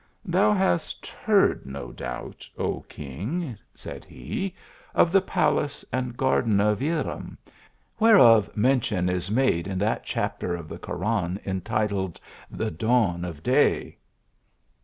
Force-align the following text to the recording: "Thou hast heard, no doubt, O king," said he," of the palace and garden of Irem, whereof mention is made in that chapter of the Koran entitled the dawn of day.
"Thou 0.25 0.51
hast 0.51 1.05
heard, 1.05 1.63
no 1.67 1.91
doubt, 1.91 2.49
O 2.57 2.79
king," 2.89 3.55
said 3.75 4.03
he," 4.03 4.55
of 4.95 5.11
the 5.11 5.21
palace 5.21 5.85
and 5.93 6.17
garden 6.17 6.59
of 6.59 6.79
Irem, 6.81 7.37
whereof 7.99 8.49
mention 8.57 9.09
is 9.09 9.29
made 9.29 9.67
in 9.67 9.77
that 9.77 10.03
chapter 10.03 10.55
of 10.55 10.67
the 10.69 10.79
Koran 10.79 11.39
entitled 11.45 12.19
the 12.49 12.71
dawn 12.71 13.23
of 13.23 13.43
day. 13.43 13.99